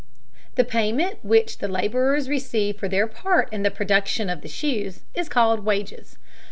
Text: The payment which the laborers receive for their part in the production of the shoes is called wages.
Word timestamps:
The 0.55 0.63
payment 0.63 1.23
which 1.23 1.59
the 1.59 1.67
laborers 1.67 2.27
receive 2.27 2.79
for 2.79 2.87
their 2.87 3.05
part 3.05 3.49
in 3.53 3.61
the 3.61 3.69
production 3.69 4.31
of 4.31 4.41
the 4.41 4.47
shoes 4.47 5.01
is 5.13 5.29
called 5.29 5.63
wages. 5.63 6.17